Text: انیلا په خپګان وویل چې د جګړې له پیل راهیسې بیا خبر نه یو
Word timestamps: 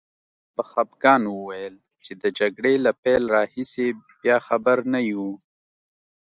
انیلا 0.03 0.53
په 0.55 0.63
خپګان 0.69 1.21
وویل 1.27 1.75
چې 2.05 2.13
د 2.21 2.23
جګړې 2.39 2.73
له 2.85 2.91
پیل 3.03 3.23
راهیسې 3.35 3.87
بیا 4.21 4.37
خبر 4.47 4.77
نه 4.93 4.99
یو 5.11 5.27